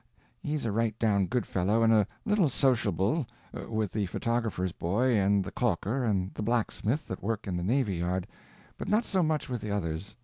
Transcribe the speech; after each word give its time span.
He's 0.41 0.65
a 0.65 0.71
right 0.71 0.97
down 0.97 1.27
good 1.27 1.45
fellow, 1.45 1.83
and 1.83 1.93
a 1.93 2.07
little 2.25 2.49
sociable 2.49 3.27
with 3.69 3.91
the 3.91 4.07
photographer's 4.07 4.71
boy 4.71 5.11
and 5.15 5.43
the 5.43 5.51
caulker 5.51 6.03
and 6.03 6.33
the 6.33 6.41
blacksmith 6.41 7.07
that 7.07 7.21
work 7.21 7.45
in 7.45 7.55
the 7.55 7.61
navy 7.61 7.97
yard, 7.97 8.25
but 8.79 8.87
not 8.87 9.05
so 9.05 9.21
much 9.21 9.47
with 9.47 9.61
the 9.61 9.69
others. 9.69 10.15